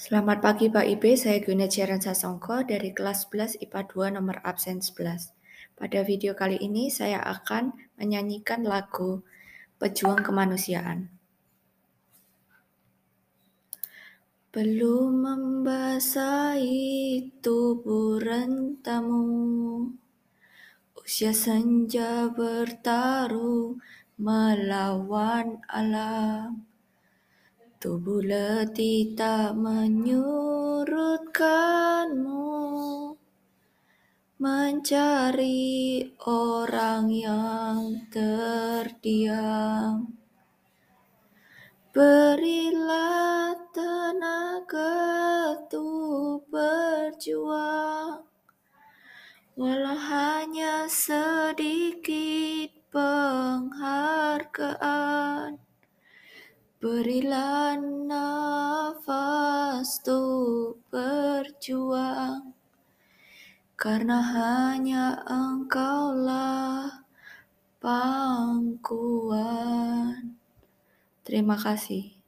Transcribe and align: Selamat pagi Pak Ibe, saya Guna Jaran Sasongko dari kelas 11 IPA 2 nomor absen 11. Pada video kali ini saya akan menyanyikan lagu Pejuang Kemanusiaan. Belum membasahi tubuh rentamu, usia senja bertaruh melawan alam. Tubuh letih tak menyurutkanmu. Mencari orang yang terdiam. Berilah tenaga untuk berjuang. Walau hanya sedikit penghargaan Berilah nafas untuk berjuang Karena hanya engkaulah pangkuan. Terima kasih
Selamat 0.00 0.40
pagi 0.40 0.72
Pak 0.72 0.96
Ibe, 0.96 1.12
saya 1.12 1.44
Guna 1.44 1.68
Jaran 1.68 2.00
Sasongko 2.00 2.64
dari 2.64 2.96
kelas 2.96 3.28
11 3.28 3.60
IPA 3.60 3.84
2 3.84 4.16
nomor 4.16 4.40
absen 4.40 4.80
11. 4.80 4.96
Pada 5.76 6.00
video 6.08 6.32
kali 6.32 6.56
ini 6.56 6.88
saya 6.88 7.20
akan 7.20 7.76
menyanyikan 8.00 8.64
lagu 8.64 9.20
Pejuang 9.76 10.24
Kemanusiaan. 10.24 11.12
Belum 14.48 15.20
membasahi 15.20 16.80
tubuh 17.44 18.24
rentamu, 18.24 19.84
usia 20.96 21.36
senja 21.36 22.32
bertaruh 22.32 23.76
melawan 24.16 25.60
alam. 25.68 26.69
Tubuh 27.80 28.20
letih 28.20 29.16
tak 29.16 29.56
menyurutkanmu. 29.56 32.52
Mencari 34.36 36.04
orang 36.28 37.08
yang 37.08 38.04
terdiam. 38.12 40.12
Berilah 41.96 43.56
tenaga 43.72 44.92
untuk 45.56 46.44
berjuang. 46.52 48.28
Walau 49.56 49.96
hanya 49.96 50.84
sedikit 50.84 52.76
penghargaan 52.92 55.69
Berilah 56.80 57.76
nafas 58.08 60.00
untuk 60.00 60.80
berjuang 60.88 62.56
Karena 63.76 64.24
hanya 64.24 65.20
engkaulah 65.28 67.04
pangkuan. 67.84 68.80
Terima 71.20 71.60
kasih 71.60 72.19